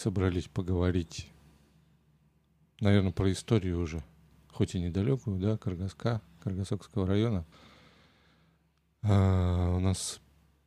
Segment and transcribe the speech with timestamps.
[0.00, 1.28] собрались поговорить,
[2.80, 4.02] наверное, про историю уже,
[4.48, 7.44] хоть и недалекую, да, Каргаска, Каргасокского района.
[9.02, 10.20] А, у нас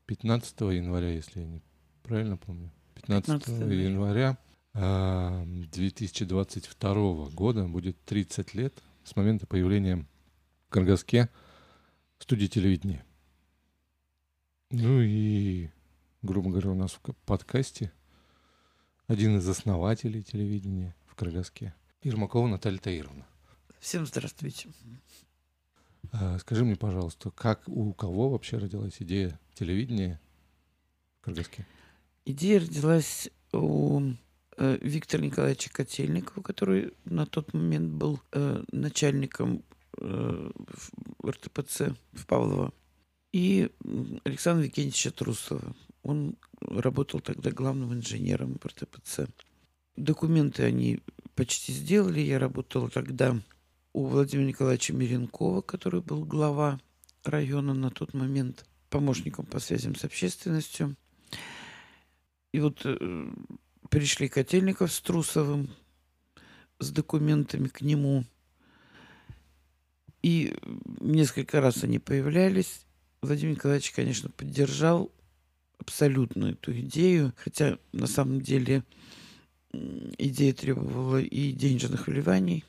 [0.06, 1.62] 15 января, если я не
[2.04, 4.38] правильно помню, 15, 15 января
[4.74, 10.06] 2022 а, года будет 30 лет с момента появления
[10.68, 11.30] в Каргаске
[12.20, 13.04] студии телевидения.
[14.70, 15.70] Ну и,
[16.22, 17.92] грубо говоря, у нас в подкасте
[19.08, 23.26] один из основателей телевидения в Каргаске, Ермакова Наталья Таировна.
[23.80, 24.70] Всем здравствуйте.
[26.12, 30.20] А, скажи мне, пожалуйста, как у кого вообще родилась идея телевидения
[31.20, 31.66] в Каргаске?
[32.26, 34.14] Идея родилась у
[34.58, 39.64] э, Виктора Николаевича Котельникова, который на тот момент был э, начальником
[39.98, 40.52] э,
[41.26, 42.74] РТПЦ в Павлово
[43.34, 43.70] и
[44.24, 45.76] Александра Викентьевича Трусова.
[46.04, 46.38] Он
[46.82, 49.28] работал тогда главным инженером РТПЦ.
[49.96, 51.00] Документы они
[51.36, 52.20] почти сделали.
[52.20, 53.40] Я работала тогда
[53.94, 56.80] у Владимира Николаевича Миренкова, который был глава
[57.24, 60.96] района на тот момент, помощником по связям с общественностью.
[62.52, 63.32] И вот э,
[63.90, 65.70] пришли Котельников с Трусовым,
[66.80, 68.26] с документами к нему.
[70.22, 70.56] И
[71.00, 72.86] несколько раз они появлялись.
[73.22, 75.12] Владимир Николаевич, конечно, поддержал
[75.84, 78.84] абсолютно эту идею, хотя на самом деле
[80.18, 82.64] идея требовала и денежных вливаний,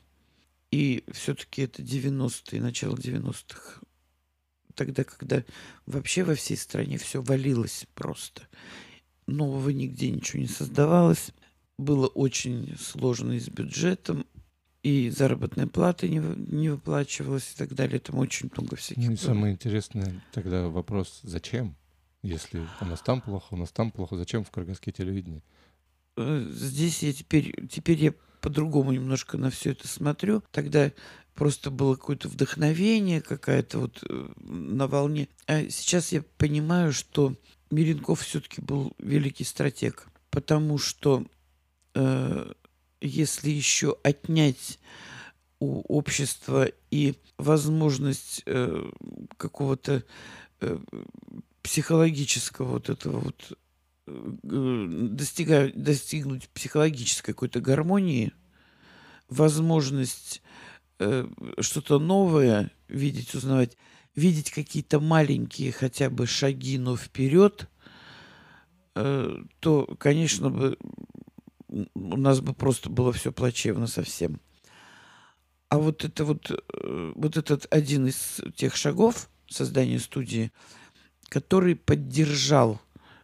[0.71, 3.81] и все-таки это 90-е, начало 90-х,
[4.73, 5.43] тогда, когда
[5.85, 8.43] вообще во всей стране все валилось просто.
[9.27, 11.31] Нового нигде ничего не создавалось.
[11.77, 14.25] Было очень сложно и с бюджетом,
[14.83, 17.99] и заработная плата не, не выплачивалась и так далее.
[17.99, 19.09] Там очень много всяких...
[19.09, 21.75] Ну, самое интересное тогда вопрос, зачем?
[22.25, 25.43] Если у нас там плохо, у нас там плохо, зачем в Каргаске телевидение?
[26.17, 30.41] Э, здесь я теперь, теперь я по-другому немножко на все это смотрю.
[30.49, 30.91] Тогда
[31.35, 35.27] просто было какое-то вдохновение, какая-то вот э, на волне.
[35.45, 37.35] А сейчас я понимаю, что
[37.69, 41.27] Миренков все-таки был великий стратег, потому что
[41.93, 42.53] э,
[43.01, 44.79] если еще отнять
[45.59, 48.89] у общества и возможность э,
[49.37, 50.03] какого-то
[50.61, 50.79] э,
[51.65, 53.57] психологического вот этого вот
[54.05, 58.33] э, достигать, достигнуть психологической какой-то гармонии,
[59.29, 60.43] возможность
[60.99, 61.27] э,
[61.59, 63.77] что-то новое видеть, узнавать,
[64.13, 67.67] видеть какие-то маленькие хотя бы шаги, но вперед,
[68.93, 70.77] э, то, конечно, бы
[71.67, 74.39] у нас бы просто было все плачевно совсем.
[75.69, 80.51] А вот это вот, э, вот этот один из тех шагов создания студии,
[81.29, 82.81] который поддержал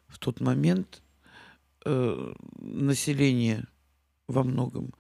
[0.07, 1.01] в тот момент
[1.85, 3.66] э, население
[4.28, 4.94] во многом.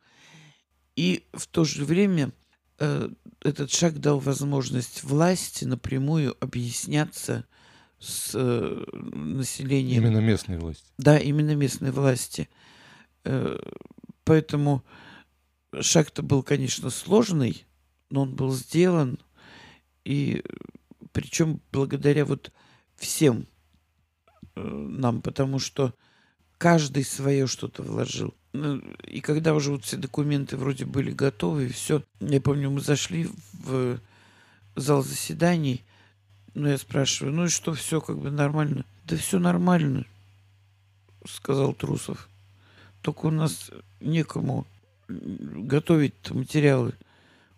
[0.95, 2.31] И в то же время
[2.79, 3.09] э,
[3.41, 7.45] этот шаг дал возможность власти напрямую объясняться
[7.99, 10.03] с э, населением.
[10.03, 10.85] Именно местной власти.
[10.97, 12.49] Да, именно местной власти.
[13.23, 13.57] Э,
[14.23, 14.83] поэтому
[15.79, 17.65] шаг-то был, конечно, сложный,
[18.09, 19.19] но он был сделан.
[20.03, 20.43] И
[21.11, 22.51] причем благодаря вот
[23.01, 23.47] всем
[24.55, 25.93] э, нам, потому что
[26.57, 28.33] каждый свое что-то вложил.
[28.53, 33.29] Ну, и когда уже вот все документы вроде были готовы, все, я помню, мы зашли
[33.53, 33.99] в
[34.75, 35.83] зал заседаний,
[36.53, 38.85] ну, я спрашиваю, ну и что, все как бы нормально?
[39.05, 40.05] Да все нормально,
[41.25, 42.29] сказал Трусов.
[43.01, 44.67] Только у нас некому
[45.07, 46.93] готовить материалы.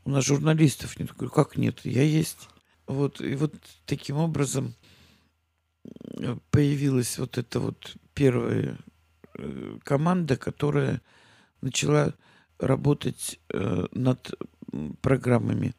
[0.05, 1.11] У нас журналистов нет.
[1.11, 1.81] Говорю, как нет?
[1.83, 2.49] Я есть.
[2.87, 3.53] Вот, и вот
[3.85, 4.82] таким образом э,
[6.51, 8.77] появилась вот эта вот первая
[9.35, 11.01] э, команда, которая
[11.61, 12.13] начала
[12.59, 14.33] работать э, над
[15.01, 15.75] программами.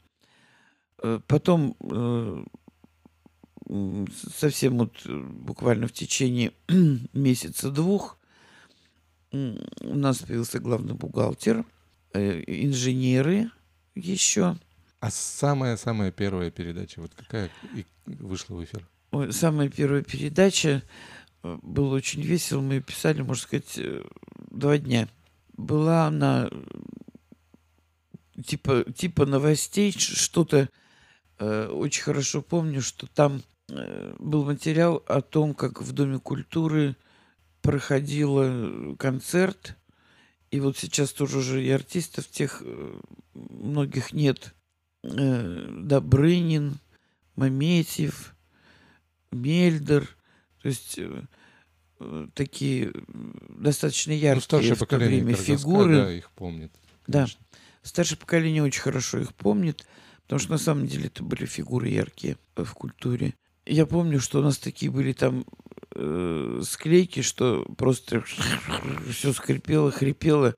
[1.27, 1.77] Потом
[4.33, 6.53] совсем вот буквально в течение
[7.13, 8.19] месяца двух
[9.35, 11.65] у нас появился главный бухгалтер,
[12.13, 13.51] э, инженеры
[13.95, 14.57] еще.
[15.01, 17.51] А самая-самая первая передача, вот какая
[18.07, 18.89] вышла в эфир?
[19.31, 20.83] Самая первая передача
[21.43, 22.61] э, было очень весело.
[22.61, 24.03] Мы писали, можно сказать, э,
[24.51, 25.09] два дня.
[25.57, 26.51] Была она
[28.43, 30.69] типа, типа новостей, что-то
[31.39, 36.97] э, очень хорошо помню, что там э, был материал о том, как в Доме культуры
[37.63, 39.77] проходила концерт,
[40.51, 43.01] и вот сейчас тоже уже и артистов тех э,
[43.35, 44.55] многих нет.
[45.03, 46.79] Э, Добрынин,
[47.37, 48.34] Маметьев,
[49.35, 50.09] Мельдер.
[50.63, 51.23] То есть э,
[52.01, 52.93] э, такие
[53.49, 55.97] достаточно яркие ну, старшее в то время фигуры.
[55.97, 56.73] да, их помнит.
[57.07, 57.21] Да.
[57.21, 57.41] конечно.
[57.83, 59.87] Старшее поколение очень хорошо их помнит,
[60.23, 63.35] потому что на самом деле это были фигуры яркие в культуре.
[63.67, 65.45] Я помню, что у нас такие были там
[65.95, 68.23] э, склейки, что просто
[69.11, 70.55] все скрипело, хрипело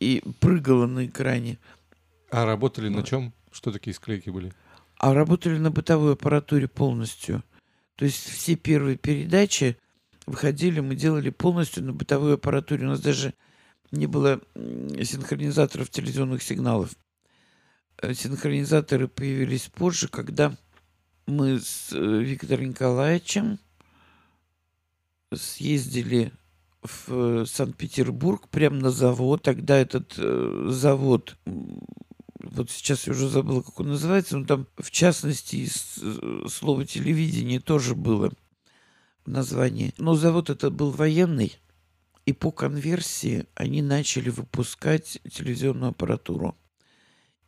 [0.00, 1.58] и прыгало на экране.
[2.30, 3.34] А работали на чем?
[3.50, 4.54] Что такие склейки были?
[4.96, 7.42] А работали на бытовой аппаратуре полностью.
[8.02, 9.76] То есть все первые передачи
[10.26, 12.84] выходили, мы делали полностью на бытовой аппаратуре.
[12.84, 13.32] У нас даже
[13.92, 16.90] не было синхронизаторов телевизионных сигналов.
[17.98, 20.52] Э, Синхронизаторы появились позже, когда
[21.28, 23.60] мы с э, Виктором Николаевичем
[25.32, 26.32] съездили
[26.82, 29.44] в э, Санкт-Петербург, прямо на завод.
[29.44, 31.36] Тогда этот завод,
[32.42, 35.68] вот сейчас я уже забыла, как он называется, но там, в частности,
[36.00, 38.32] э, слова телевидение тоже было
[39.24, 39.94] в названии.
[39.98, 41.56] Но завод это был военный,
[42.26, 46.56] и по конверсии они начали выпускать телевизионную аппаратуру.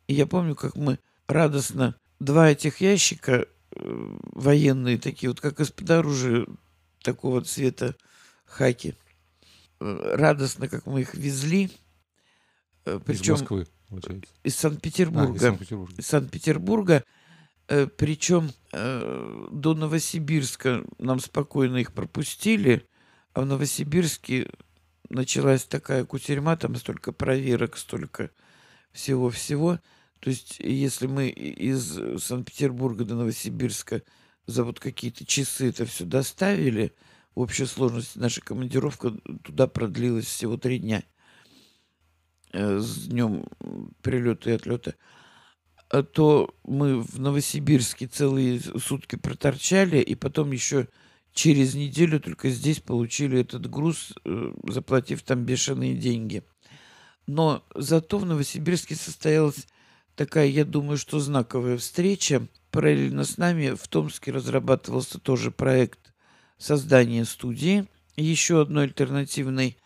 [0.07, 5.89] И я помню, как мы радостно два этих ящика э, военные такие, вот как из-под
[5.89, 6.45] оружия
[7.01, 7.95] такого цвета
[8.45, 8.95] хаки.
[9.79, 11.71] Э, Радостно, как мы их везли.
[12.85, 14.21] Э, Из Причем Москвы, получается.
[14.21, 15.39] из А, из Санкт-Петербурга.
[15.39, 15.93] Санкт-Петербурга.
[15.97, 17.03] из Санкт-Петербурга.
[17.67, 22.85] Э, Причем э, до Новосибирска нам спокойно их пропустили,
[23.33, 24.49] а в Новосибирске
[25.09, 28.29] началась такая кутерьма, там столько проверок, столько
[28.91, 29.79] всего-всего.
[30.19, 34.03] То есть, если мы из Санкт-Петербурга до Новосибирска
[34.47, 36.93] за вот какие-то часы это все доставили,
[37.33, 39.11] в общей сложности наша командировка
[39.43, 41.03] туда продлилась всего три дня
[42.55, 43.45] с днем
[44.01, 44.95] прилета и отлета
[45.89, 50.87] а то мы в Новосибирске целые сутки проторчали, и потом еще
[51.33, 56.43] через неделю только здесь получили этот груз, э, заплатив там бешеные деньги.
[57.27, 59.67] Но зато в Новосибирске состоялась
[60.15, 62.47] такая, я думаю, что знаковая встреча.
[62.71, 66.13] Параллельно с нами в Томске разрабатывался тоже проект
[66.57, 67.87] создания студии.
[68.15, 69.77] Еще одной альтернативной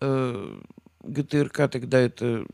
[0.00, 0.60] э,
[1.06, 2.44] ГТРК тогда это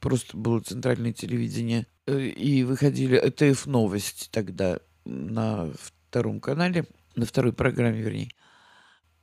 [0.00, 1.86] просто было центральное телевидение.
[2.06, 8.30] Э, И выходили ЭТФ новости тогда на втором канале, на второй программе, вернее.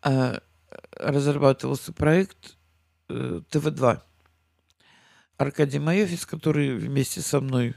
[0.01, 0.41] А
[0.97, 2.57] разрабатывался проект
[3.09, 4.01] э, ТВ-2.
[5.37, 7.75] Аркадий Маевец, который вместе со мной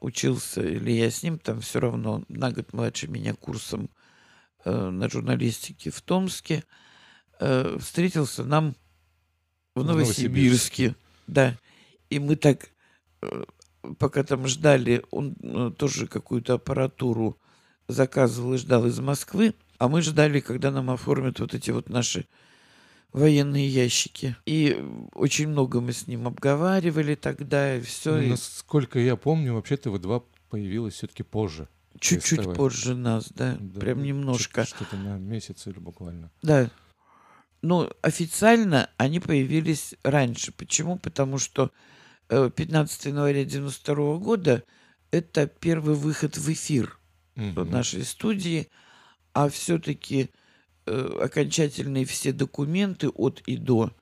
[0.00, 3.90] учился, или я с ним, там все равно на год младше меня курсом
[4.64, 6.64] э, на журналистике в Томске,
[7.40, 8.74] э, встретился нам
[9.78, 10.88] в Новосибирске.
[10.88, 10.96] Новосибирске.
[11.26, 11.56] Да.
[12.10, 12.68] И мы так,
[13.22, 13.44] э,
[13.98, 17.38] пока там ждали, он э, тоже какую-то аппаратуру
[17.88, 22.26] заказывал и ждал из Москвы, а мы ждали, когда нам оформят вот эти вот наши
[23.12, 24.36] военные ящики.
[24.46, 24.84] И
[25.14, 28.16] очень много мы с ним обговаривали тогда, и все.
[28.16, 31.68] Ну, Насколько я помню, вообще ТВ-2 появилась все-таки позже.
[32.00, 34.64] Чуть-чуть позже нас, да, Да, прям ну, немножко.
[34.64, 36.30] Что-то на месяц или буквально.
[36.42, 36.70] Да.
[37.62, 40.52] Но официально они появились раньше.
[40.52, 40.96] Почему?
[40.98, 41.70] Потому что
[42.28, 44.62] э, 15 января 92 года
[45.10, 46.98] это первый выход в эфир
[47.34, 47.70] Мгм.
[47.70, 48.68] нашей студии,
[49.32, 50.30] а все-таки
[50.86, 53.92] окончательные все документы от и до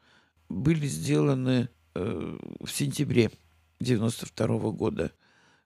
[0.48, 3.30] были сделаны э, в сентябре
[3.80, 5.12] 92 года.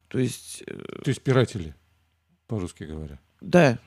[0.08, 0.74] То есть, э,
[1.04, 1.74] То есть пиратели,
[2.46, 3.20] по-русски говоря.
[3.40, 3.78] да,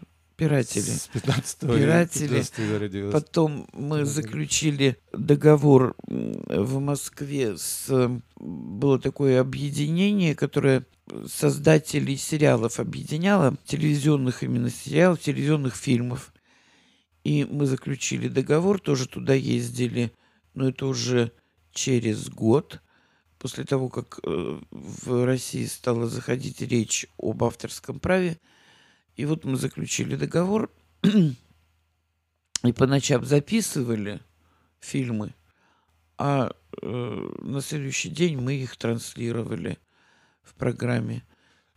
[0.43, 0.83] пиратели.
[0.83, 2.27] С 15 Пиратели.
[2.27, 3.19] 15 января 90.
[3.19, 8.21] Потом мы заключили договор в Москве с...
[8.35, 10.85] Было такое объединение, которое
[11.27, 16.33] создателей сериалов объединяло, телевизионных именно сериалов, телевизионных фильмов.
[17.23, 20.11] И мы заключили договор, тоже туда ездили,
[20.53, 21.31] но это уже
[21.71, 22.81] через год,
[23.39, 28.39] после того, как э, в России стала заходить речь об авторском праве.
[29.15, 30.71] И вот мы заключили договор,
[32.63, 34.21] и по ночам записывали
[34.79, 35.33] фильмы,
[36.17, 36.51] а
[36.81, 39.77] э, на следующий день мы их транслировали
[40.41, 41.23] в программе.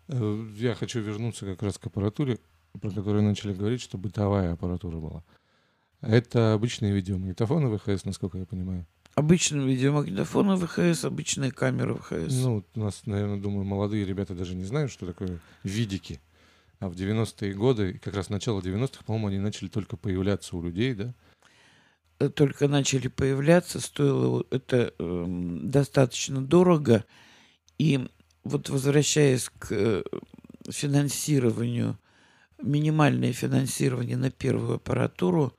[0.09, 2.39] Э, Я хочу вернуться как раз к аппаратуре,
[2.81, 5.25] про которую начали говорить, что бытовая аппаратура была.
[6.01, 8.87] Это обычные видеомагнитофоны ВХС, насколько я понимаю.
[9.15, 12.35] Обычные видеомагнитофоны ВХС, обычные камеры ВХС.
[12.35, 16.21] Ну, у нас, наверное, думаю, молодые ребята даже не знают, что такое видики.
[16.79, 20.95] А в 90-е годы, как раз начало 90-х, по-моему, они начали только появляться у людей,
[20.95, 21.15] да?
[22.19, 27.05] Э, Только начали появляться, стоило это эм, достаточно дорого.
[27.79, 28.09] И
[28.45, 30.03] вот возвращаясь к э,
[30.69, 31.99] финансированию,
[32.63, 35.55] минимальное финансирование на первую аппаратуру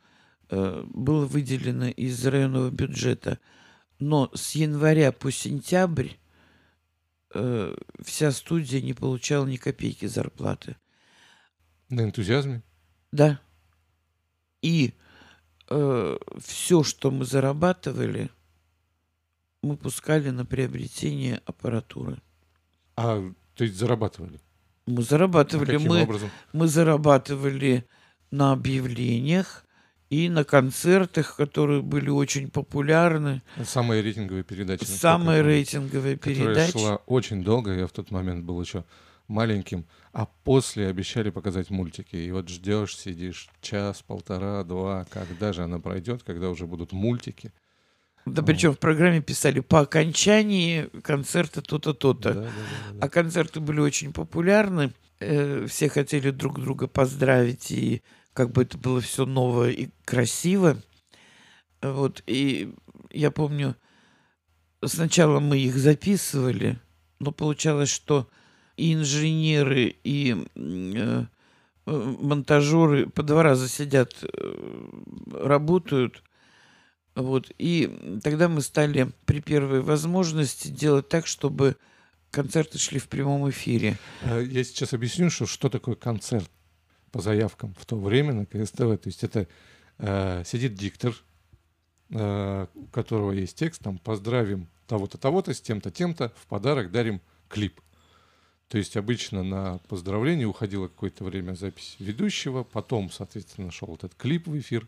[0.50, 3.40] э, было выделено из районного бюджета.
[4.00, 6.10] Но с января по сентябрь
[7.34, 10.76] э, вся студия не получала ни копейки зарплаты.
[11.90, 12.62] На энтузиазме?
[13.12, 13.40] Да.
[14.62, 14.94] И
[15.70, 18.30] э, все, что мы зарабатывали,
[19.62, 22.22] мы пускали на приобретение аппаратуры.
[22.96, 23.24] А,
[23.56, 24.40] то есть зарабатывали?
[24.86, 25.72] Мы зарабатывали.
[25.72, 26.30] А каким мы, образом?
[26.54, 27.86] мы зарабатывали
[28.32, 29.66] на объявлениях
[30.10, 33.42] и на концертах, которые были очень популярны.
[33.64, 34.82] Самая рейтинговая передача.
[34.82, 38.86] насколько Самая я помню, рейтинговая Которая шла очень долго, я в тот момент был еще
[39.28, 42.16] маленьким, а после обещали показать мультики.
[42.16, 47.52] И вот ждешь, сидишь час, полтора, два, когда же она пройдет, когда уже будут мультики.
[48.26, 52.34] Да причем в программе писали по окончании концерта то-то, то-то.
[52.34, 53.06] Да, да, да, да.
[53.06, 54.92] А концерты были очень популярны.
[55.20, 58.02] Э, Все хотели друг друга поздравить, и
[58.34, 60.78] как бы это было все новое и красиво.
[61.82, 62.74] Вот, и
[63.12, 63.76] я помню,
[64.84, 66.80] сначала мы их записывали,
[67.20, 68.28] но получалось, что
[68.78, 71.26] и инженеры, и э,
[71.86, 74.90] э, монтажеры по два раза сидят, э,
[75.34, 76.24] работают.
[77.16, 81.76] Вот, и тогда мы стали при первой возможности делать так, чтобы
[82.30, 83.98] концерты шли в прямом эфире.
[84.22, 86.50] А Я сейчас объясню, что, что такое концерт
[87.12, 88.78] по заявкам в то время на КСТВ.
[88.78, 89.48] То есть это
[89.98, 91.16] э, сидит диктор,
[92.12, 97.22] э, у которого есть текст, там поздравим того-то, того-то с тем-то, тем-то, в подарок дарим
[97.50, 97.82] клип.
[98.70, 104.48] То есть обычно на поздравление уходило какое-то время запись ведущего, потом, соответственно, шел этот клип
[104.48, 104.88] в эфир,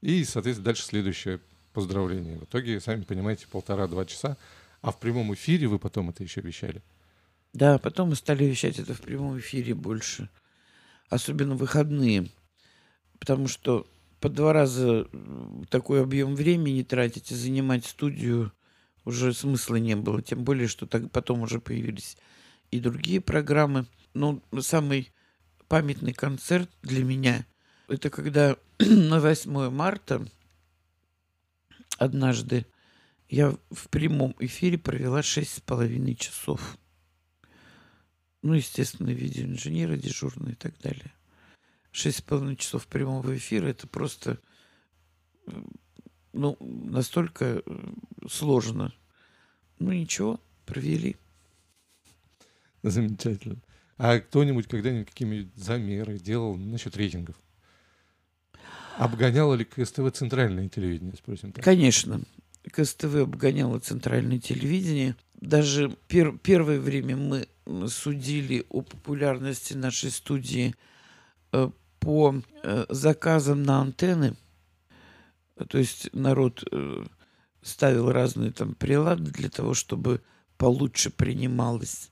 [0.00, 1.40] и, соответственно, дальше следующее
[1.72, 2.38] поздравление.
[2.38, 4.36] В итоге, сами понимаете, полтора-два часа,
[4.82, 6.82] а в прямом эфире вы потом это еще вещали.
[7.52, 10.28] Да, потом мы стали вещать это в прямом эфире больше.
[11.08, 12.28] Особенно выходные.
[13.20, 13.86] Потому что
[14.20, 15.06] по два раза
[15.70, 18.52] такой объем времени тратить и занимать студию
[19.04, 20.20] уже смысла не было.
[20.20, 22.16] Тем более, что так потом уже появились
[22.74, 23.86] и другие программы.
[24.14, 25.12] Но самый
[25.68, 27.46] памятный концерт для меня
[27.86, 30.26] это когда на 8 марта
[31.98, 32.66] однажды
[33.28, 36.76] я в прямом эфире провела шесть с половиной часов.
[38.42, 41.12] Ну, естественно, видеоинженеры дежурные и так далее.
[41.92, 44.40] Шесть с половиной часов прямого эфира это просто
[46.32, 47.92] ну, настолько э,
[48.28, 48.92] сложно.
[49.78, 51.16] Ну, ничего, провели.
[52.90, 53.56] Замечательно.
[53.96, 57.36] А кто-нибудь когда-нибудь какие-нибудь замеры делал насчет рейтингов?
[58.98, 61.64] Обгоняло ли КСТВ центральное телевидение, спросим так?
[61.64, 62.20] Конечно,
[62.70, 65.16] КСТВ обгоняло центральное телевидение.
[65.40, 67.46] Даже пер- первое время мы
[67.88, 70.74] судили о популярности нашей студии
[71.52, 74.36] э, по э, заказам на антенны.
[75.68, 77.04] То есть народ э,
[77.62, 80.20] ставил разные там прилады для того, чтобы
[80.58, 82.10] получше принималось.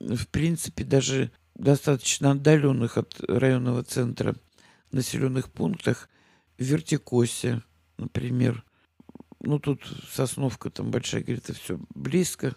[0.00, 4.34] В принципе, даже достаточно отдаленных от районного центра
[4.90, 6.08] населенных пунктах,
[6.58, 7.62] в Вертикосе,
[7.98, 8.64] например,
[9.40, 12.54] ну тут Сосновка там большая, говорит, это все близко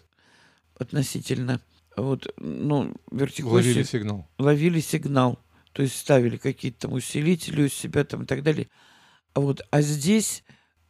[0.76, 1.60] относительно.
[1.96, 4.28] Вот, ну, Вертикосе Ловили сигнал.
[4.38, 8.68] ловили сигнал, то есть ставили какие-то там усилители у себя там и так далее.
[9.34, 10.44] А вот, а здесь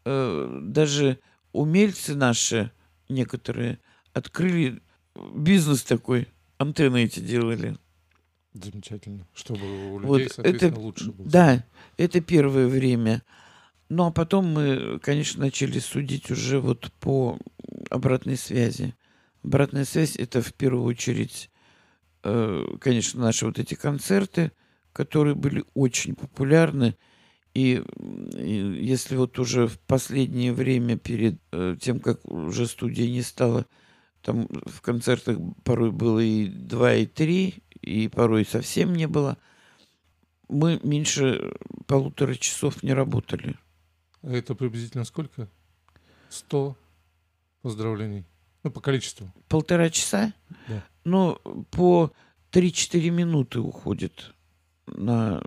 [0.05, 1.19] э, даже
[1.53, 2.71] умельцы наши
[3.09, 3.81] некоторые
[4.13, 4.83] открыли
[5.35, 7.77] бизнес такой, антенны эти делали.
[8.53, 9.27] Замечательно.
[9.35, 9.61] Чтобы
[9.93, 11.29] у Вот людей, соответственно, это- лучше было.
[11.29, 11.65] Да,
[11.97, 13.23] это первое время.
[13.89, 17.39] Ну, а потом мы, конечно, начали судить уже вот по
[17.91, 18.95] обратной связи.
[19.43, 21.51] Обратная связь— это в первую очередь,
[22.25, 24.53] э, конечно, наши вот эти концерты,
[24.93, 26.97] которые были очень популярны.
[27.55, 27.83] И
[28.37, 33.67] если вот уже в последнее время, перед э, тем, как уже студия не стала,
[34.23, 39.39] там в концертах порой было и 2, и 3, и порой совсем не было,
[40.49, 41.55] мы меньше
[41.87, 43.57] полутора часов не работали.
[44.23, 45.49] А Это приблизительно сколько?
[46.31, 46.77] 100
[47.63, 48.25] поздравлений.
[48.65, 49.33] Ну, по количеству.
[49.49, 50.35] Полтора часа?
[50.69, 50.85] Да.
[51.05, 51.39] Ну,
[51.71, 52.13] по
[52.53, 54.35] 3-4 минуты уходит
[54.87, 55.43] на...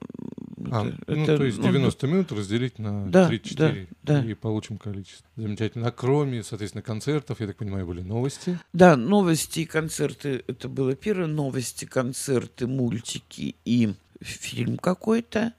[0.71, 4.25] А, это- ну, это, то есть ну, 90 минут разделить на Да, 3-4 да, да.
[4.29, 5.25] и получим количество.
[5.35, 5.87] Замечательно.
[5.87, 8.59] А кроме, соответственно, концертов, я так понимаю, были новости.
[8.73, 11.27] Да, новости и концерты, это было первое.
[11.27, 15.53] Новости, концерты, мультики и фильм какой-то.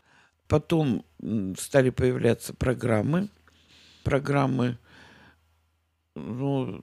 [0.49, 1.05] Потом
[1.59, 3.29] стали появляться программы.
[4.05, 4.77] Программы,
[6.15, 6.83] ну,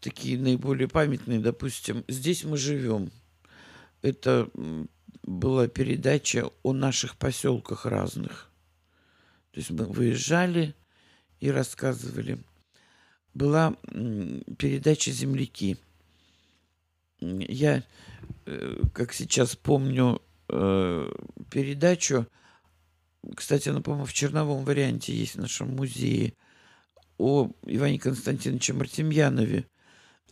[0.00, 3.10] такие наиболее памятные, допустим, «Здесь мы живем».
[4.02, 4.48] Это
[5.26, 8.48] была передача о наших поселках разных.
[9.50, 10.74] То есть мы выезжали
[11.40, 12.38] и рассказывали.
[13.34, 13.76] Была
[14.58, 15.76] передача «Земляки».
[17.20, 17.82] Я,
[18.46, 21.12] э, как сейчас помню, э,
[21.50, 22.26] передачу,
[23.34, 26.34] кстати, она, по-моему, в черновом варианте есть в нашем музее,
[27.18, 29.66] о Иване Константиновиче Мартемьянове,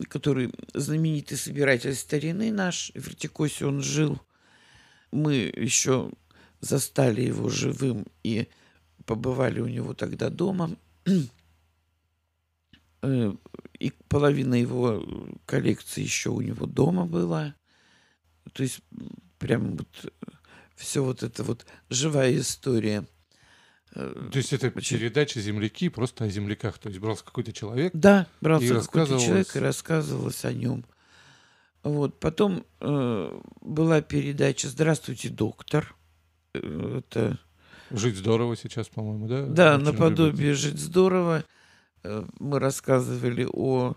[0.07, 4.21] который знаменитый собиратель старины наш, в Вертикосе он жил.
[5.15, 6.11] Мы еще
[6.61, 8.47] застали его живым и
[9.05, 10.75] побывали у него тогда дома.
[13.01, 13.35] Э,
[13.77, 15.05] и половина его
[15.45, 17.53] коллекции еще у него дома была.
[18.53, 18.79] То есть
[19.37, 20.13] прям вот
[20.75, 23.05] все вот это вот живая история.
[23.93, 26.79] Э, То есть это передача «Земляки» просто о земляках.
[26.79, 27.91] То есть брался какой-то человек.
[27.93, 30.83] Да, брался какой-то человек и рассказывалось о нем.
[31.85, 32.19] Вот.
[32.19, 35.95] Потом э, была передача «Здравствуйте, доктор».
[36.55, 37.39] Э, это...
[37.91, 39.45] «Жить здорово» сейчас, по-моему, да?
[39.45, 40.53] Да, Очень наподобие любите.
[40.55, 41.43] «Жить здорово».
[42.01, 43.93] Э, мы рассказывали о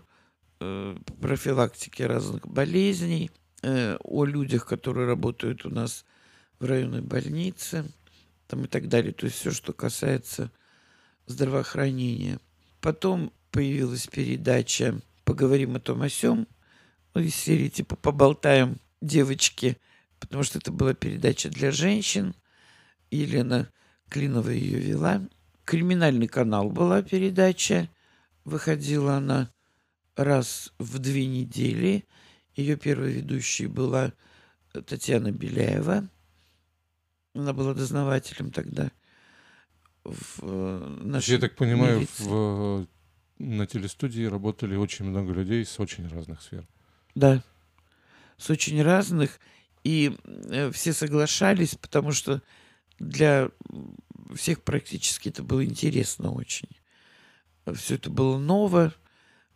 [0.59, 3.31] э, профилактике разных болезней,
[3.63, 6.05] э, о людях, которые работают у нас
[6.59, 7.85] в районной больнице
[8.45, 9.13] там и так далее.
[9.13, 10.51] То есть все, что касается
[11.25, 12.39] здравоохранения.
[12.81, 16.47] Потом появилась передача «Поговорим о том о сём».
[17.19, 19.77] Ну, из серии типа «Поболтаем, девочки»,
[20.21, 22.33] потому что это была передача для женщин.
[23.11, 23.67] Елена
[24.07, 25.27] Клинова ее вела.
[25.65, 27.89] Криминальный канал была передача.
[28.45, 29.51] Выходила она
[30.15, 32.05] раз в две недели.
[32.55, 34.13] Ее первой ведущей была
[34.71, 36.07] Татьяна Беляева.
[37.35, 38.91] Она была дознавателем тогда.
[40.05, 42.87] В э, нашей Я так понимаю, в,
[43.39, 46.65] на телестудии работали очень много людей с очень разных сфер.
[47.15, 47.43] Да,
[48.37, 49.39] с очень разных.
[49.83, 52.41] И э, все соглашались, потому что
[52.99, 53.49] для
[54.35, 56.69] всех практически это было интересно очень.
[57.73, 58.93] Все это было ново.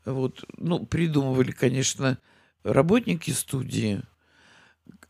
[0.06, 2.18] Вот, ну, придумывали, конечно,
[2.63, 4.02] работники студии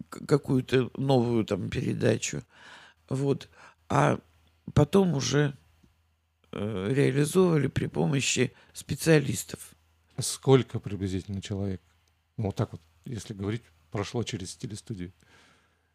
[0.09, 2.43] какую-то новую там передачу.
[3.09, 3.49] Вот.
[3.89, 4.19] А
[4.73, 5.55] потом уже
[6.51, 9.73] э, реализовывали при помощи специалистов.
[10.19, 11.81] Сколько приблизительно человек?
[12.37, 15.13] Ну, вот так вот, если говорить, прошло через телестудию.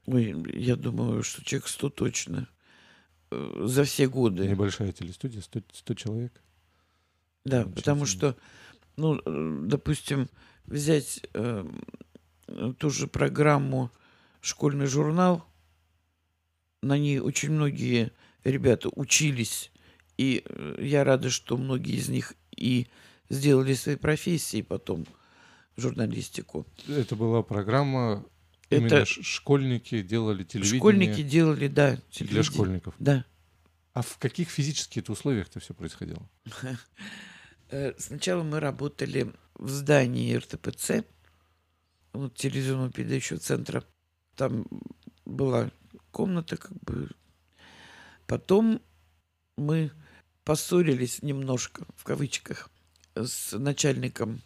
[0.07, 2.48] Ой, я думаю, что человек 100 точно.
[3.31, 4.46] Э, за все годы.
[4.46, 6.42] Небольшая телестудия, 100, 100 человек.
[7.44, 8.37] Да, потому что,
[8.96, 10.29] ну, э, допустим,
[10.66, 11.66] взять э,
[12.79, 13.90] ту же программу
[14.40, 15.44] «Школьный журнал»,
[16.83, 18.12] на ней очень многие
[18.44, 19.70] ребята учились,
[20.16, 22.87] и э, я рада, что многие из них и
[23.29, 25.07] сделали свои профессии потом,
[25.78, 26.66] журналистику.
[26.88, 28.26] Это была программа,
[28.68, 30.80] это именно школьники делали телевидение?
[30.80, 31.96] Школьники делали, да.
[32.10, 32.42] Телевидение.
[32.42, 32.94] Для школьников?
[32.98, 33.24] Да.
[33.94, 36.28] А в каких физических условиях это все происходило?
[37.70, 41.04] Э, сначала мы работали в здании РТПЦ,
[42.14, 43.84] вот, телевизионного передачего центра.
[44.36, 44.66] Там
[45.26, 45.70] была
[46.10, 47.10] комната, как бы.
[48.26, 48.80] Потом
[49.58, 49.90] мы
[50.44, 52.70] поссорились немножко, в кавычках,
[53.14, 54.40] с начальником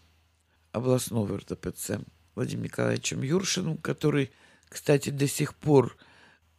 [0.73, 2.01] областного РТПЦ
[2.35, 4.31] Владимиром Николаевичем Юршиным, который,
[4.69, 5.97] кстати, до сих пор,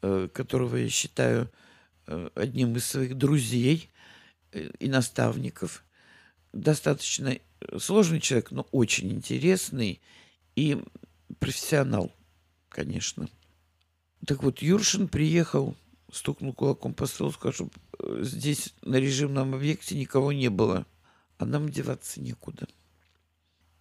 [0.01, 1.51] э, которого я считаю
[2.07, 3.89] э, одним из своих друзей
[4.51, 5.83] э, и наставников.
[6.53, 7.37] Достаточно
[7.79, 9.99] сложный человек, но очень интересный
[10.55, 10.83] и
[11.39, 12.11] профессионал,
[12.69, 13.27] конечно.
[14.27, 15.75] Так вот, Юршин приехал,
[16.11, 17.69] стукнул кулаком по столу, сказал, что
[18.23, 20.85] здесь на режимном объекте никого не было,
[21.39, 22.67] а нам деваться некуда.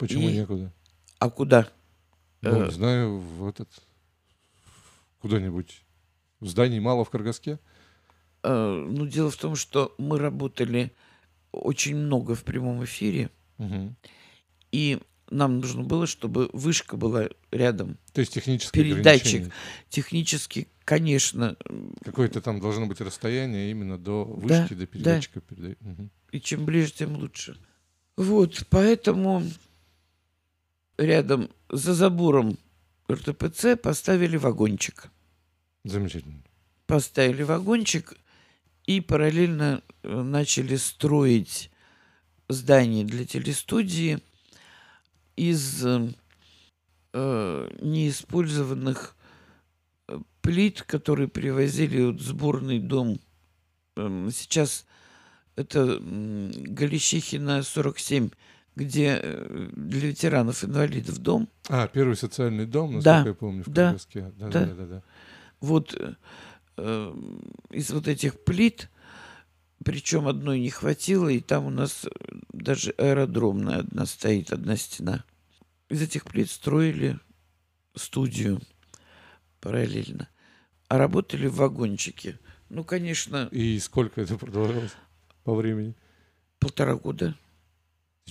[0.03, 0.33] Почему И...
[0.33, 0.73] некуда?
[1.21, 1.69] А куда?
[2.41, 3.69] Ну, не э, знаю, в этот...
[5.21, 5.85] Куда-нибудь.
[6.41, 7.61] В здании мало в Каргаске?
[8.43, 10.91] Э, ну, дело в том, что мы работали
[11.53, 13.31] очень много в прямом эфире.
[13.59, 13.95] Угу.
[14.73, 14.99] И
[15.31, 17.97] нам нужно было, чтобы вышка была рядом.
[18.13, 19.53] То есть технический Передатчик.
[19.89, 21.57] Технически, конечно.
[22.05, 25.41] Какое-то там должно быть расстояние именно до вышки, да, до передатчика.
[25.49, 25.55] Да.
[25.55, 25.77] Переда...
[25.81, 26.09] Угу.
[26.33, 27.57] И чем ближе, тем лучше.
[28.17, 29.45] Вот, поэтому
[30.99, 32.59] рядом за забором
[33.11, 35.11] РТПЦ поставили вагончик.
[35.85, 36.43] Замечательно.
[36.87, 38.15] Поставили вагончик
[38.87, 41.71] и параллельно э, начали строить
[42.49, 44.19] здание для телестудии–
[45.37, 49.17] из э, неиспользованных
[50.09, 53.19] э, плит, которые привозили вот сборный дом.
[53.97, 54.87] Э, сейчас
[55.57, 58.31] это Галищихина 47,
[58.75, 61.49] где э, для ветеранов-инвалидов дом.
[61.69, 65.03] А, первый социальный дом, насколько да, я помню, в да, Да, да, да, да, да.
[65.61, 65.95] Вот
[66.77, 67.15] э,
[67.71, 68.89] из вот этих плит
[69.85, 72.07] Причем одной не хватило, и там у нас
[72.53, 75.25] даже аэродромная одна стоит, одна стена.
[75.89, 77.19] Из этих плит строили
[77.95, 78.61] студию
[79.61, 80.29] параллельно.
[80.89, 82.39] А работали в вагончике.
[82.69, 83.49] Ну, конечно...
[83.51, 84.93] И сколько это продолжалось
[85.45, 85.95] по времени?
[86.59, 87.35] Полтора года.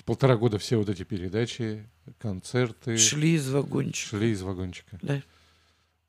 [0.06, 1.86] Полтора года все вот эти передачи,
[2.20, 2.98] концерты...
[2.98, 4.18] Шли из вагончика.
[4.18, 5.00] Шли из вагончика.
[5.02, 5.22] Да.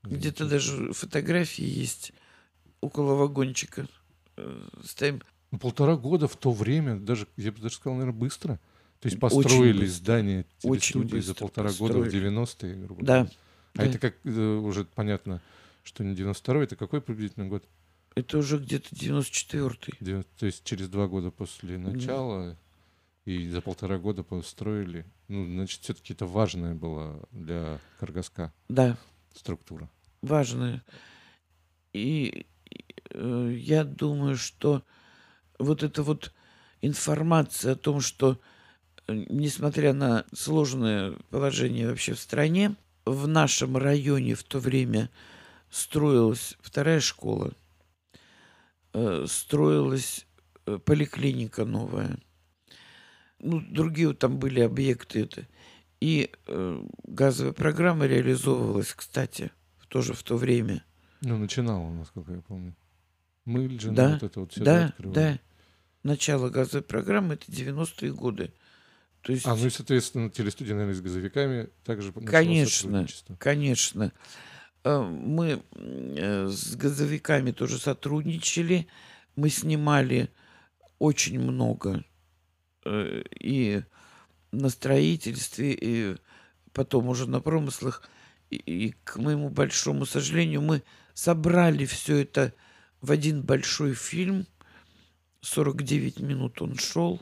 [0.04, 2.12] Где-то даже фотографии есть
[2.80, 3.86] около вагончика.
[4.36, 5.22] Э, стоим.
[5.50, 8.60] Ну, полтора года в то время, даже, я бы даже сказал, наверное, быстро.
[9.00, 11.94] То есть построили Очень здание телестудии за полтора построили.
[11.94, 13.24] года в 90-е, грубо говоря.
[13.24, 13.30] Да.
[13.74, 13.84] А да.
[13.84, 15.40] это как э, уже понятно,
[15.82, 17.64] что не 92-й, это какой приблизительно год?
[18.14, 20.24] Это уже где-то 94-й.
[20.38, 22.56] То есть через два года после начала да.
[23.24, 25.04] И за полтора года построили.
[25.28, 28.52] Ну, значит, все-таки это важное было для Каргаска.
[28.68, 28.96] Да.
[29.34, 29.88] Структура.
[30.22, 30.84] Важное.
[31.92, 32.46] И
[33.10, 34.82] э, я думаю, что
[35.58, 36.32] вот эта вот
[36.80, 38.40] информация о том, что
[39.06, 45.10] э, несмотря на сложное положение вообще в стране, в нашем районе в то время
[45.70, 47.52] строилась вторая школа,
[48.92, 50.26] э, строилась
[50.84, 52.18] поликлиника новая.
[53.42, 55.46] Ну, другие там были объекты это.
[56.00, 59.50] И э, газовая программа реализовывалась, кстати,
[59.88, 60.84] тоже в то время.
[61.20, 62.74] Ну, начинала, насколько я помню.
[63.44, 65.38] Мыльджин, да, вот это вот все да, да.
[66.02, 68.52] Начало газовой программы это 90-е годы.
[69.22, 69.46] То есть...
[69.46, 73.06] А, ну и, соответственно, телестудия, наверное, с газовиками также Конечно,
[73.38, 74.12] конечно.
[74.84, 78.88] Э, мы э, с газовиками тоже сотрудничали.
[79.36, 80.30] Мы снимали
[80.98, 82.04] очень много
[82.84, 83.82] и
[84.50, 86.16] на строительстве, и
[86.72, 88.02] потом уже на промыслах.
[88.50, 90.82] И, и к моему большому сожалению, мы
[91.14, 92.52] собрали все это
[93.00, 94.46] в один большой фильм.
[95.40, 97.20] 49 минут он шел.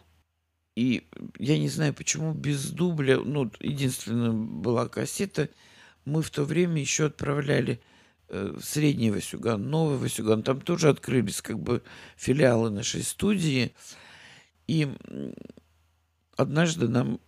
[0.76, 1.06] И
[1.38, 5.48] я не знаю, почему без дубля, ну, единственная была кассета,
[6.04, 7.80] мы в то время еще отправляли
[8.28, 10.42] э, Средний Васюган, Новый Васюган.
[10.42, 11.82] Там тоже открылись как бы
[12.16, 13.72] филиалы нашей студии.
[14.70, 14.88] И
[16.36, 17.20] однажды нам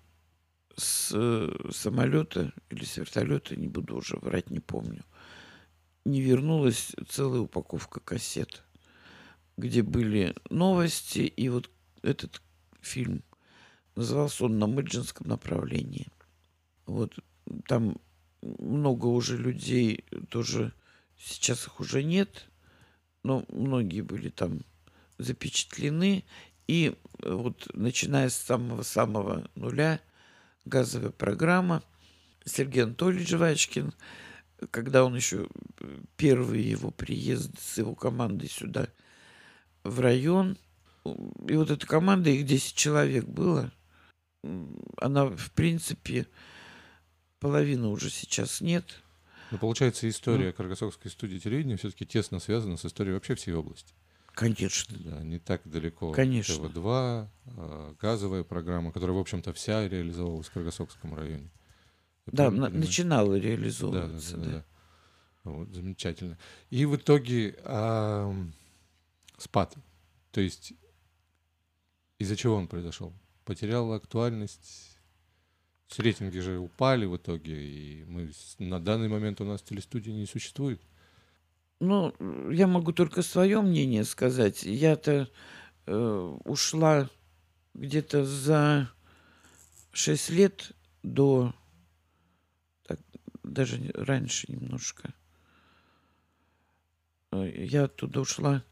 [0.77, 5.05] с э, самолета или с вертолета, не буду уже врать, не помню,
[6.05, 8.63] не вернулась целая упаковка кассет,
[9.57, 11.71] где были новости и вот
[12.03, 12.41] этот
[12.81, 13.23] фильм–
[13.95, 16.09] Назывался он «На Мыджинском направлении».
[16.87, 17.15] Вот
[17.69, 17.99] там
[18.41, 20.73] много уже людей тоже,
[21.19, 22.49] сейчас их уже нет,
[23.23, 24.63] но многие были там
[25.19, 26.25] запечатлены.
[26.73, 30.01] И вот начиная с самого-самого нуля
[30.65, 31.83] газовая программа
[32.47, 33.93] Сергей Анатольевич Жвачкин,
[34.71, 35.49] когда он еще
[36.17, 38.89] первый его приезд с его командой сюда
[39.85, 40.57] в район,
[41.05, 43.71] и вот эта команда, их 10 человек было–
[44.97, 46.27] она, в принципе,
[47.39, 49.03] половины уже сейчас нет.
[49.51, 50.53] Но получается, история ну.
[50.53, 53.95] Каргасокской студии телевидения все-таки тесно связана с историей вообще всей области.
[54.33, 54.97] Конечно.
[54.99, 56.13] Да, не так далеко.
[56.13, 56.55] Конечно.
[56.55, 61.51] ТВ-2, а, газовая программа, которая, в общем-то, вся реализовывалась в Каргасокском районе.
[62.27, 64.37] Я да, на, начинала реализовываться.
[64.37, 64.59] Да, да, да, да.
[64.59, 64.65] да.
[65.51, 66.39] Вот, замечательно.
[66.71, 68.35] И в итоге а,
[69.39, 69.77] спад.
[70.31, 70.73] То есть
[72.19, 73.13] из-за чего он произошел?
[73.45, 74.99] потеряла актуальность.
[75.99, 80.81] Рейтинги же упали в итоге, и мы на данный момент у нас телестудии не существует.
[81.85, 82.15] Ну,
[82.53, 84.63] я могу только свое мнение сказать.
[84.63, 85.29] Я-то
[85.87, 87.11] э, ушла
[87.75, 88.89] где-то за
[89.91, 91.53] 6 лет до...
[92.87, 93.01] Так,
[93.43, 95.13] даже раньше немножко.
[97.33, 98.63] Э, я оттуда ушла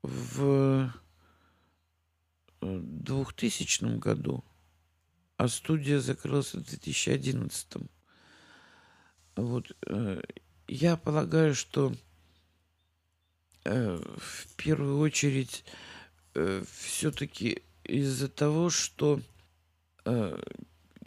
[0.00, 0.94] в
[2.62, 4.42] 2000 году,
[5.36, 7.86] а студия закрылась в 2011.
[9.36, 10.22] Вот, э,
[10.68, 11.96] я полагаю, что э,
[13.64, 15.64] в первую очередь
[16.34, 19.20] э, все-таки из-за того, что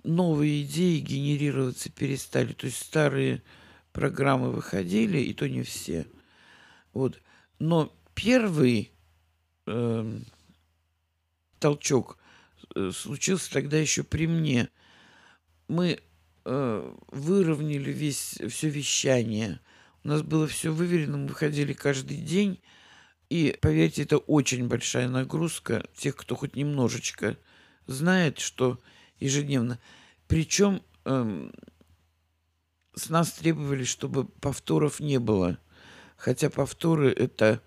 [0.04, 2.54] новые идеи генерироваться перестали.
[2.54, 3.44] То есть старые
[3.92, 6.08] программы выходили, и то не все.
[6.94, 7.22] Вот.
[7.60, 8.92] Но первый
[9.66, 10.20] э,
[11.60, 12.18] толчок
[12.76, 14.70] э, случился тогда еще при мне.
[15.68, 16.00] Мы
[16.46, 19.60] э, выровняли весь, все вещание.
[20.08, 22.62] У нас было все выверено, мы выходили каждый день.
[23.30, 27.36] И, поверьте, это очень большая нагрузка тех, кто хоть немножечко
[27.88, 28.80] знает, что
[29.20, 29.82] ежедневно.
[30.30, 31.52] Причем эм,
[32.96, 35.60] с нас требовали, чтобы повторов не было.
[36.16, 37.62] Хотя повторы это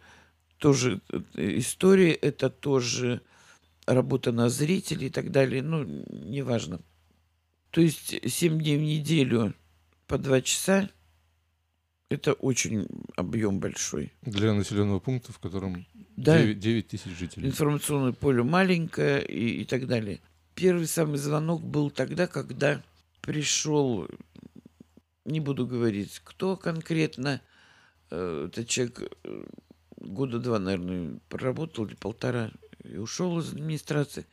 [0.57, 3.21] тоже э, история, это тоже
[3.85, 5.61] работа на зрителей и так далее.
[5.61, 6.81] Ну, неважно.
[7.71, 9.53] То есть 7 дней в неделю
[10.07, 10.89] по 2 часа–
[12.11, 14.13] это очень объем большой.
[14.23, 16.39] Для населенного пункта, в котором да.
[16.39, 17.49] 9, 9 тысяч жителей.
[17.49, 20.21] Информационное поле маленькое и, и так далее.
[20.57, 22.83] Первый самый звонок был тогда, когда
[23.23, 24.09] пришел,
[25.25, 27.41] не буду говорить, кто конкретно,
[28.11, 29.45] э, этот человек э,
[29.97, 32.51] года два, наверное, проработал или полтора
[32.83, 34.27] и ушел из администрации.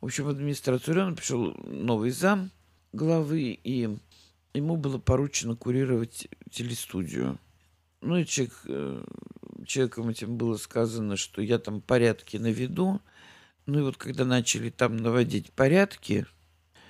[0.00, 2.52] В общем, в администрацию района пришел новый зам
[2.92, 3.98] главы, и
[4.58, 7.38] ему было поручено курировать телестудию.
[8.00, 9.04] Ну и человек, э,
[9.66, 13.00] человеком этим было сказано, что я там порядки наведу.
[13.66, 16.26] Ну и вот когда начали там наводить порядки...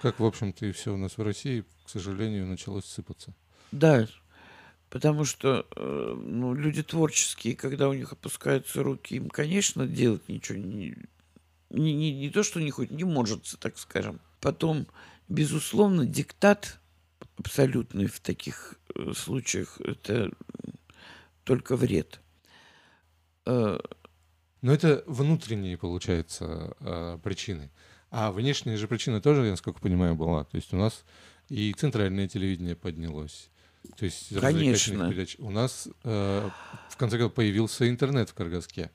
[0.02, 3.34] Как, в общем-то, и все у нас в России, к сожалению, началось сыпаться.
[3.72, 4.06] Да,
[4.90, 10.58] потому что э, ну, люди творческие, когда у них опускаются руки, им, конечно, делать ничего
[10.58, 10.96] не...
[11.70, 14.20] Не, не, не то, что не хоть, не может, так скажем.
[14.40, 14.86] Потом,
[15.28, 16.77] безусловно, диктат
[17.38, 20.30] абсолютный в таких э, случаях это
[21.44, 22.20] только вред.
[23.46, 23.78] Э,
[24.60, 27.70] Но это внутренние, получается, э, причины.
[28.10, 30.44] А внешние же причины тоже, я насколько понимаю, была.
[30.44, 31.04] То есть у нас
[31.48, 33.50] и центральное телевидение поднялось.
[33.96, 35.08] То есть Конечно.
[35.08, 35.36] передач.
[35.38, 36.50] У нас э,
[36.90, 38.90] в конце концов появился интернет в Каргаске.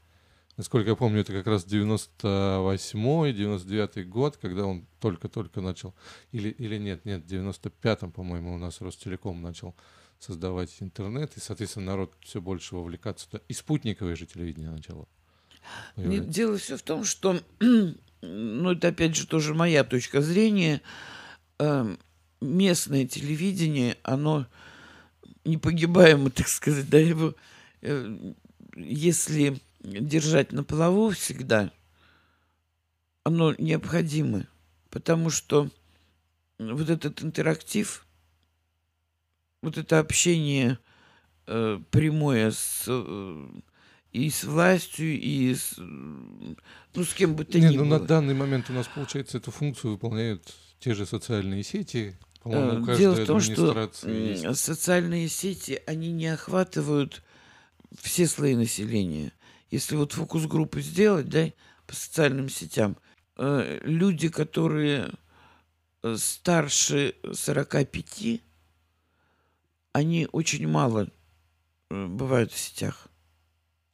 [0.55, 5.95] Насколько я помню, это как раз 98-й, 99-й год, когда он только-только начал.
[6.31, 9.75] Или, или нет, нет, в 95-м, по-моему, у нас Ростелеком начал
[10.19, 13.41] создавать интернет, и, соответственно, народ все больше вовлекаться.
[13.47, 15.07] И спутниковое же телевидение начало.
[15.95, 17.39] Нет, дело все в том, что,
[18.21, 20.81] ну, это опять же тоже моя точка зрения,
[21.57, 21.95] э,
[22.41, 24.45] местное телевидение, оно
[25.45, 27.33] непогибаемо, так сказать, да, его,
[27.81, 28.33] э,
[28.75, 31.71] если держать на плаву всегда,
[33.23, 34.47] оно необходимо,
[34.89, 35.69] потому что
[36.57, 38.05] вот этот интерактив–
[39.63, 40.77] вот это общение
[41.47, 43.47] э, прямое с, э,
[44.11, 47.97] и с властью, и с, ну, с кем бы то Не, ни ну, было.
[47.97, 52.17] На данный момент у нас, получается, эту функцию выполняют те же социальные сети.
[52.43, 54.57] По-моему, э, Дело в том, что есть.
[54.57, 57.23] социальные сети, они не охватывают
[58.01, 59.31] все слои населения.
[59.73, 61.51] Если вот фокус-группу сделать, да,
[61.87, 62.95] по социальным сетям,
[63.37, 65.09] э, люди, которые
[66.03, 68.39] э, старше 45,
[69.93, 71.09] они очень мало
[71.89, 73.07] э, бывают в сетях.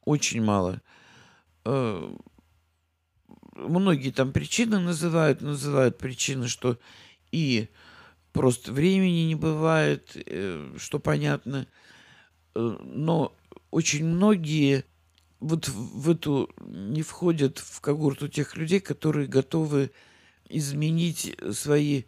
[0.04, 0.82] Очень мало.
[3.54, 6.78] Многие там причины называют, называют причины, что
[7.32, 7.70] и
[8.32, 10.14] просто времени не бывает,
[10.76, 11.66] что понятно.
[12.54, 13.34] Но
[13.70, 14.84] очень многие
[15.40, 19.90] вот в эту не входят в когорту тех людей, которые готовы
[20.48, 22.04] изменить свои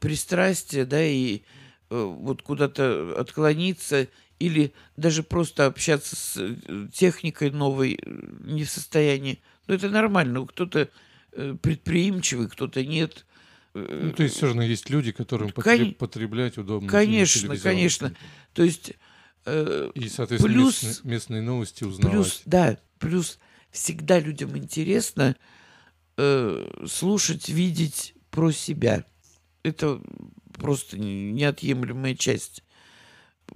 [0.00, 1.42] пристрастия, да, и
[1.88, 4.08] Э, вот куда-то отклониться
[4.40, 9.40] или даже просто общаться с э, техникой новой э, не в состоянии.
[9.66, 10.46] Ну, это нормально.
[10.46, 10.88] Кто-то
[11.60, 13.26] предприимчивый, кто-то нет.
[13.74, 15.92] Ну, то есть все равно есть люди, которым Кон...
[15.92, 16.88] потреблять удобно.
[16.88, 18.16] Конечно, конечно.
[18.54, 18.94] То есть
[19.46, 22.12] и, соответственно, плюс, местные, местные новости узнавать.
[22.12, 23.38] Плюс, да, плюс
[23.70, 25.36] всегда людям интересно
[26.16, 29.04] э, слушать, видеть про себя.
[29.62, 30.00] Это
[30.54, 32.62] просто неотъемлемая часть.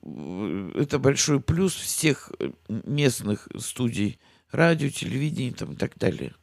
[0.03, 4.19] Это большой плюс всех э, местных студий,
[4.51, 6.35] радио, телевидения там, и так далее.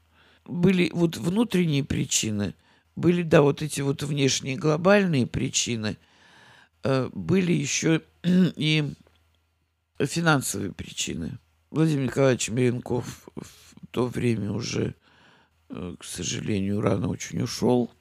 [0.46, 2.56] Были вот внутренние причины,
[2.96, 5.98] были, да, вот эти вот внешние глобальные причины,
[6.84, 8.94] э, были еще и
[10.00, 11.40] финансовые причины.
[11.72, 14.96] Владимир Николаевич Меренков в то время уже,
[15.70, 17.92] э, к сожалению, рано очень ушел.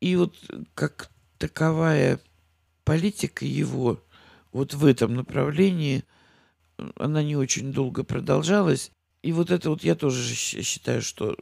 [0.00, 0.36] И вот
[0.74, 2.20] как таковая
[2.84, 4.02] политика его
[4.50, 6.04] вот в этом направлении,
[6.96, 8.90] она не очень долго продолжалась.
[9.22, 11.36] И вот это вот я тоже считаю, что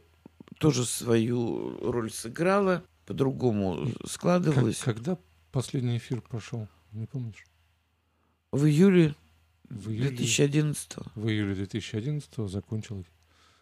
[0.59, 4.77] тоже свою роль сыграла, по-другому складывалось.
[4.77, 5.17] Как, когда
[5.51, 7.43] последний эфир прошел, не помнишь?
[8.51, 9.15] В июле,
[9.69, 13.05] в июле 2011 В июле 2011 закончилась,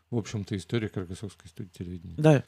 [0.10, 2.16] в общем-то, история Каргасовской студии телевидения.
[2.18, 2.44] Да.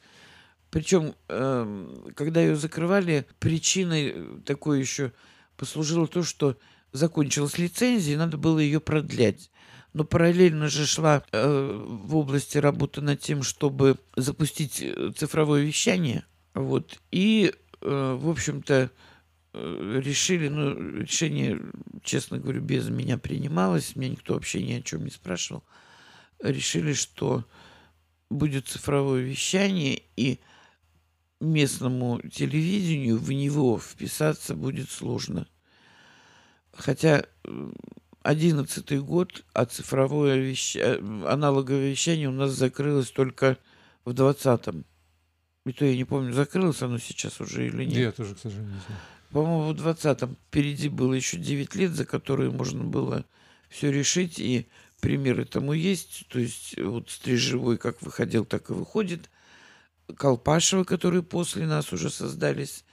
[0.70, 5.12] Причем, эм, когда ее закрывали, причиной такой еще
[5.56, 6.56] послужило то, что
[6.92, 9.50] закончилась лицензия, и надо было ее продлять.
[9.92, 16.24] Но параллельно же шла э, в области работы над тем, чтобы запустить э, цифровое вещание.
[16.54, 16.98] Вот.
[17.10, 18.90] И, э, в общем-то,
[19.54, 21.60] решили, ну, решение,
[22.02, 25.62] честно говорю, без меня принималось, меня никто вообще ни о чем не спрашивал.
[26.42, 27.44] решили, что
[28.30, 30.40] будет цифровое вещание, и
[31.40, 35.46] местному телевидению в него вписаться будет сложно.
[36.72, 37.26] Хотя
[38.22, 43.58] одиннадцатый год, а цифровое вещание, аналоговое вещание у нас закрылось только
[44.04, 44.84] в двадцатом.
[45.66, 47.96] И то я не помню, закрылось оно сейчас уже или нет.
[47.96, 49.00] Я тоже, к сожалению, не знаю.
[49.32, 53.24] По-моему, в двадцатом впереди было еще 9 лет, за которые можно было
[53.70, 54.68] все решить, и
[55.00, 56.26] примеры тому есть.
[56.28, 59.30] То есть вот Стрижевой как выходил, так и выходит.
[60.14, 62.84] Колпашева, которые после нас уже создались,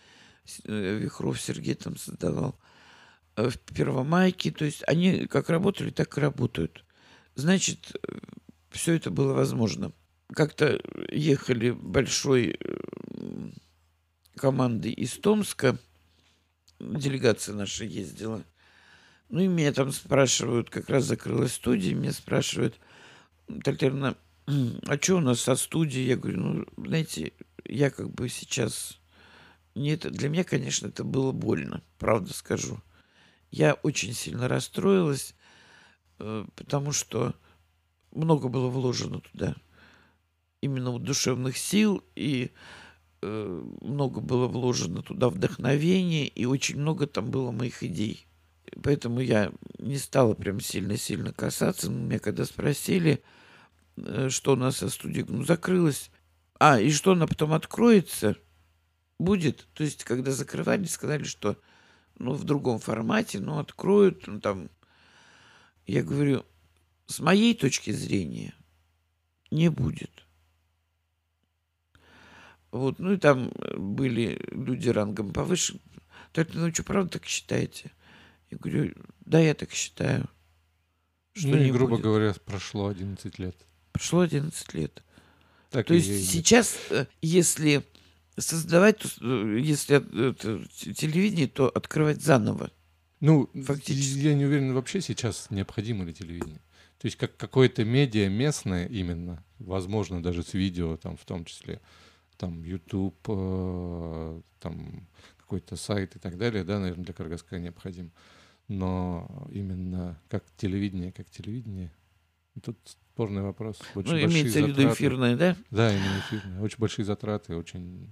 [0.63, 2.57] э, Вихров Сергей там создавал,
[3.35, 4.51] э, в Первомайке.
[4.51, 6.85] То есть они как работали, так и работают.
[7.35, 8.17] Значит, э,
[8.71, 9.91] все это было возможно.
[10.33, 10.79] Как-то
[11.11, 12.57] ехали большой
[14.35, 15.77] командой из Томска,
[16.79, 18.43] делегация наша ездила.
[19.29, 22.79] Ну и меня там спрашивают, как раз закрылась студия, меня спрашивают,
[23.63, 24.17] Татьяна,
[24.87, 26.07] а что у нас со студией?
[26.07, 27.33] Я говорю, ну, знаете,
[27.65, 28.99] я как бы сейчас...
[29.75, 32.81] Нет, для меня, конечно, это было больно, правда скажу.
[33.51, 35.35] Я очень сильно расстроилась,
[36.17, 37.35] э, потому что
[38.11, 39.55] много было вложено туда.
[40.61, 42.51] Именно душевных сил, и
[43.21, 48.25] много было вложено туда вдохновения, и очень много там было моих идей.
[48.83, 51.89] Поэтому я не стала прям сильно-сильно касаться.
[51.89, 53.23] Но меня когда спросили,
[54.05, 56.11] Э, что у нас со студией ну, закрылась.
[56.59, 58.35] А, и что она потом откроется,
[59.17, 59.67] будет.
[59.73, 61.57] То есть, когда закрывали, сказали, что
[62.17, 64.69] ну, в другом формате, ну, откроют, ну, там.
[65.87, 66.45] Я говорю,
[67.07, 68.53] с моей точки зрения,
[69.49, 70.25] не будет.
[72.71, 75.79] Вот, ну и там были люди рангом повыше.
[76.31, 77.91] Так, ну что, правда так считаете?
[78.51, 80.29] Я говорю, да, я так считаю.
[81.33, 82.03] Что ну и, грубо будет.
[82.03, 83.55] говоря, прошло 11 лет.
[83.91, 85.03] Прошло 11 лет.
[85.71, 86.31] Так то есть есть.
[86.31, 87.83] сейчас, э, если
[88.37, 89.99] создавать, э, если
[90.93, 92.71] телевидение, то открывать заново.
[93.19, 94.19] Ну, фактически.
[94.19, 96.61] Я не уверен, вообще сейчас необходимо ли телевидение.
[96.99, 101.81] То есть как какое-то медиа местное именно, возможно, даже с видео там в том числе,
[102.39, 108.11] там YouTube, э, там какой-то сайт и так далее, да, наверное, для Каргаска необходим.
[108.69, 111.91] Но именно как телевидение, как телевидение,
[112.63, 113.79] тут спорный вопрос.
[113.93, 115.57] Очень ну, имеется в виду эфирное, да?
[115.69, 116.61] Да, именно эфирное.
[116.61, 118.07] Очень большие затраты, очень...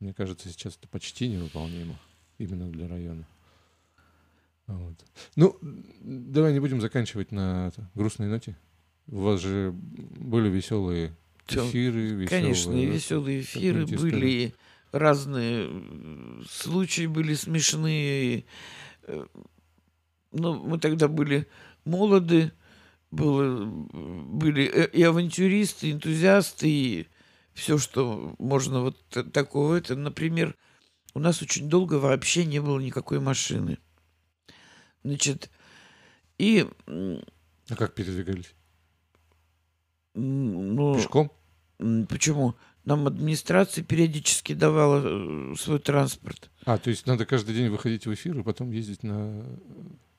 [0.00, 1.96] Мне кажется, сейчас это почти невыполнимо
[2.38, 3.28] именно для района.
[4.66, 5.04] Вот.
[5.36, 5.58] Ну,
[6.00, 8.56] давай не будем заканчивать на это, грустной ноте.
[9.06, 11.14] У вас же были веселые
[11.54, 12.00] эфиры.
[12.00, 14.54] Веселые, Конечно, и веселые эфиры были,
[14.92, 15.70] разные
[16.48, 18.44] случаи были смешные.
[19.04, 19.26] Э,
[20.32, 21.46] но мы тогда были
[21.84, 22.52] молоды,
[23.10, 27.08] было, были э, и авантюристы, и энтузиасты, и
[27.52, 28.96] все, что можно вот
[29.32, 29.76] такого.
[29.76, 30.56] Это, например,
[31.14, 33.78] у нас очень долго вообще не было никакой машины.
[35.02, 35.50] Значит,
[36.38, 36.66] и...
[36.86, 38.54] А как передвигались?
[40.14, 41.32] Ну, Пешком?
[42.08, 42.54] Почему?
[42.84, 46.50] Нам администрация периодически давала э, свой транспорт.
[46.64, 49.44] А, то есть надо каждый день выходить в эфир и потом ездить на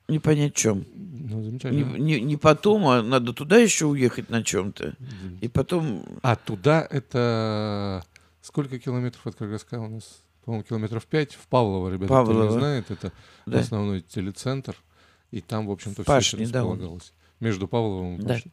[0.08, 0.84] не понять чем.
[0.94, 1.96] Ну, замечательно.
[1.96, 4.94] Не, не, не потом, а надо туда еще уехать на чем-то.
[5.40, 6.04] И потом...
[6.22, 8.04] А туда это...
[8.42, 10.22] Сколько километров от Каргаска у нас?
[10.44, 11.34] По-моему, километров пять.
[11.34, 12.44] В Павлово, ребята, Павлово.
[12.44, 13.12] кто не знает, это
[13.46, 13.60] да.
[13.60, 14.76] основной телецентр.
[15.30, 17.12] И там, в общем-то, все это располагалось.
[17.40, 18.52] Да, Между Павловым и Пашней.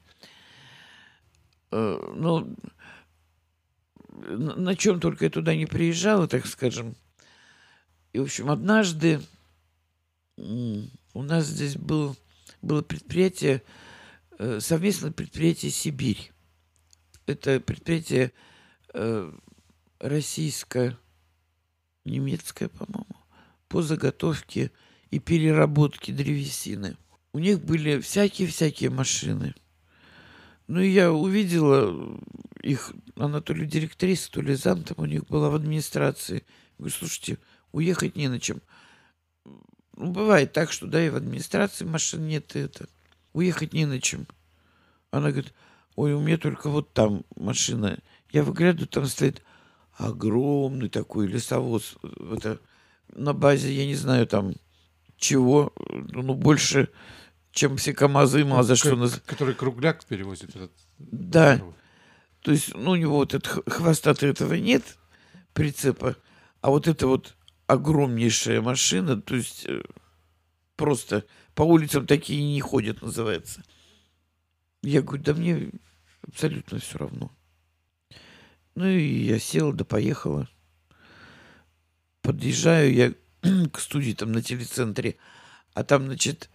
[1.72, 1.78] Да.
[1.78, 2.56] Uh, ну,
[4.19, 6.95] на, чем только я туда не приезжала, так скажем.
[8.13, 9.21] И, в общем, однажды
[10.38, 12.15] у нас здесь был,
[12.62, 13.62] было предприятие,
[14.38, 16.32] э, совместное предприятие «Сибирь».
[17.26, 18.32] Это предприятие
[18.93, 19.32] э,
[19.99, 23.17] российско-немецкое, по-моему,
[23.67, 24.72] по заготовке
[25.11, 26.95] и переработке древесины.
[27.34, 29.53] У них были всякие-всякие машины.
[30.67, 32.17] Ну, я увидела
[32.62, 36.36] их, она то ли директриса, то ли зам там у них была в администрации.
[36.36, 37.38] Я говорю, слушайте,
[37.72, 38.62] уехать не на чем.
[39.95, 42.88] Ну, бывает так, что, да, и в администрации машин нет, и это.
[43.34, 44.28] Уехать не на чем.
[45.12, 45.53] Она говорит,
[45.95, 47.99] ой, у меня только вот там машина.
[48.32, 49.41] Я выглядываю, там стоит
[49.93, 51.95] огромный такой лесовоз.
[52.32, 52.60] Это
[53.14, 54.53] на базе, я не знаю, там
[55.18, 56.89] чего, ну, больше,
[57.51, 59.22] чем все КАМАЗы и ну, МАЗы, что нас...
[59.26, 60.72] Который кругляк перевозит этот...
[60.97, 61.62] Да.
[62.41, 64.97] То есть, ну, у него вот этот хвоста-то этого нет,
[65.53, 66.15] прицепа,
[66.61, 67.35] а вот это вот
[67.67, 69.83] огромнейшая машина, то есть э,
[70.75, 73.63] просто по улицам такие не ходят, называется.
[74.81, 75.71] Я говорю, да мне
[76.21, 77.31] абсолютно все равно.
[78.75, 80.47] Ну и я села, да поехала.
[82.21, 83.13] Подъезжаю я
[83.71, 85.17] к студии там на телецентре,
[85.73, 86.49] а там, значит,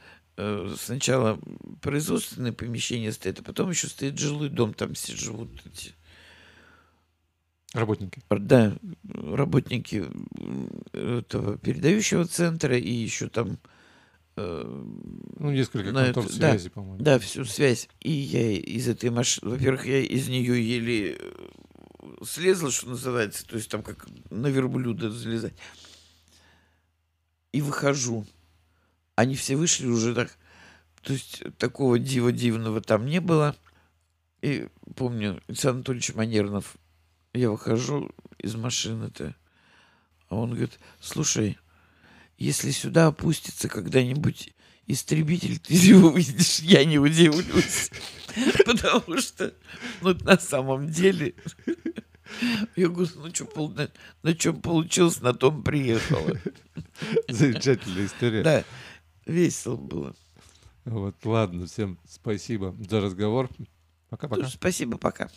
[0.76, 1.38] сначала
[1.80, 5.92] производственное помещение стоит, а потом еще стоит жилой дом, там все живут эти
[7.72, 8.20] Работники.
[8.30, 10.04] да, работники
[10.92, 13.58] этого передающего центра и еще там
[14.36, 14.62] э,
[15.38, 16.50] Ну, несколько на контор это- да.
[16.50, 17.02] связи, по-моему.
[17.02, 17.88] да, всю связь.
[18.00, 21.46] И я из этой машины, во-первых, я из нее еле э,
[22.24, 25.54] слезла, что называется, то есть там как на верблюда залезать.
[27.52, 28.24] И выхожу.
[29.16, 30.36] Они все вышли уже так,
[31.02, 33.56] то есть такого дива дивного там не было.
[34.42, 36.76] И помню, Александр Анатольевич Манернов,
[37.32, 39.34] я выхожу из машины-то,
[40.28, 41.58] а он говорит, слушай,
[42.36, 44.52] если сюда опустится когда-нибудь
[44.86, 47.90] истребитель, ты его увидишь, я не удивлюсь.
[48.66, 49.54] Потому что,
[50.00, 51.34] ну, на самом деле,
[52.76, 53.90] я говорю, ну, что, на,
[54.22, 56.38] на чем получилось, на том приехала.
[57.28, 58.42] Замечательная история.
[58.42, 58.64] Да,
[59.26, 60.14] весело было.
[60.84, 63.48] Вот, ладно, всем спасибо за разговор.
[64.10, 64.46] Пока-пока.
[64.48, 65.30] Спасибо, пока.